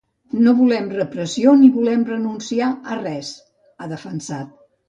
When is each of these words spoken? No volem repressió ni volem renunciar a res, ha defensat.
No 0.45 0.53
volem 0.61 0.87
repressió 0.93 1.53
ni 1.59 1.69
volem 1.77 2.07
renunciar 2.09 2.73
a 2.97 3.01
res, 3.05 3.33
ha 3.85 3.93
defensat. 3.97 4.61